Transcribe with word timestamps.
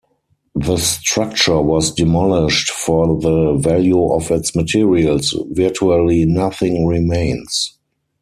The 0.55 0.77
structure 0.77 1.61
was 1.61 1.93
demolished 1.93 2.71
for 2.71 3.19
the 3.19 3.53
value 3.53 4.11
of 4.11 4.31
its 4.31 4.55
materials; 4.55 5.37
virtually 5.51 6.25
nothing 6.25 6.87
remains. 6.87 7.77